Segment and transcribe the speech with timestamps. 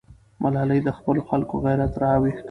[0.41, 2.39] ملالۍ د خپلو خلکو غیرت راویښ کړ.